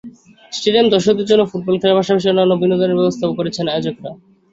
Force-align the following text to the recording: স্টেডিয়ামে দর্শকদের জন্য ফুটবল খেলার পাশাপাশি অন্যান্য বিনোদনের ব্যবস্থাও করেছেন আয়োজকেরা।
স্টেডিয়ামে 0.51 0.93
দর্শকদের 0.95 1.29
জন্য 1.31 1.43
ফুটবল 1.51 1.75
খেলার 1.79 1.97
পাশাপাশি 1.99 2.27
অন্যান্য 2.29 2.53
বিনোদনের 2.61 2.97
ব্যবস্থাও 2.99 3.37
করেছেন 3.37 3.65
আয়োজকেরা। 3.67 4.11